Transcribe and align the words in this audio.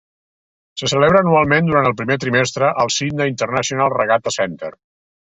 Se 0.81 0.87
celebra 0.93 1.19
anualment 1.25 1.67
durant 1.67 1.89
el 1.89 1.93
primer 1.99 2.17
trimestre 2.23 2.71
al 2.83 2.89
Sidney 2.95 3.33
International 3.33 3.93
Regatta 3.97 4.33
Centre. 4.37 4.73